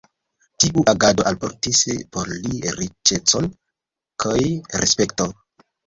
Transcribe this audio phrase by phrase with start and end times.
[0.63, 1.83] Tiu agado alportis
[2.17, 3.49] por li riĉecon
[4.27, 4.45] kj
[4.85, 5.41] respekton.